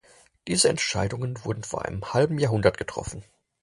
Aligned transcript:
Diese 0.47 0.67
Entscheidungen 0.67 1.45
wurden 1.45 1.63
vor 1.63 1.85
einem 1.85 2.11
halben 2.11 2.39
Jahrhundert 2.39 2.79
getroffen. 2.79 3.23